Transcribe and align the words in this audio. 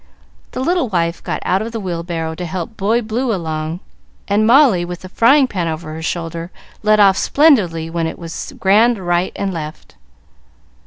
The 0.53 0.61
little 0.61 0.89
wife 0.89 1.23
got 1.23 1.43
out 1.45 1.61
of 1.61 1.71
the 1.73 1.79
wheelbarrow 1.79 2.33
to 2.33 2.45
help 2.47 2.75
"Boy 2.75 3.03
Blue" 3.03 3.31
along, 3.31 3.81
and 4.27 4.47
Molly, 4.47 4.83
with 4.83 5.01
the 5.01 5.09
frying 5.09 5.45
pan 5.45 5.67
over 5.67 5.93
her 5.93 6.01
shoulder, 6.01 6.49
led 6.81 6.99
off 6.99 7.15
splendidly 7.17 7.87
when 7.87 8.07
it 8.07 8.17
was 8.17 8.51
"Grand 8.59 8.97
right 8.97 9.31
and 9.35 9.53
left." 9.53 9.93